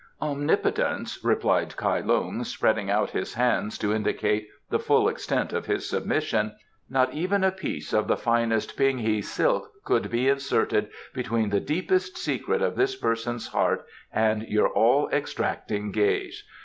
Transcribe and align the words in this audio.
"Omnipotence," 0.19 1.23
replied 1.23 1.77
Kai 1.77 1.99
Lung, 1.99 2.43
spreading 2.43 2.89
out 2.89 3.11
his 3.11 3.35
hands 3.35 3.77
to 3.77 3.93
indicate 3.93 4.47
the 4.71 4.79
full 4.79 5.07
extent 5.07 5.53
of 5.53 5.67
his 5.67 5.87
submission, 5.87 6.55
"not 6.89 7.13
even 7.13 7.43
a 7.43 7.51
piece 7.51 7.93
of 7.93 8.07
the 8.07 8.17
finest 8.17 8.75
Ping 8.75 8.97
hi 9.05 9.19
silk 9.19 9.69
could 9.85 10.09
be 10.09 10.27
inserted 10.27 10.89
between 11.13 11.49
the 11.51 11.59
deepest 11.59 12.17
secret 12.17 12.63
of 12.63 12.75
this 12.75 12.95
person's 12.95 13.49
heart 13.49 13.85
and 14.11 14.41
your 14.47 14.69
all 14.69 15.07
extracting 15.09 15.91
gaze. 15.91 16.43